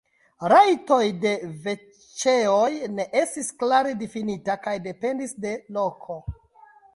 Rajtoj 0.51 1.01
de 1.25 1.33
veĉeoj 1.67 2.71
ne 2.95 3.05
estis 3.21 3.51
klare 3.65 3.93
difinitaj 4.01 4.57
kaj 4.65 4.75
dependis 4.89 5.37
de 5.47 5.53
loko. 5.79 6.19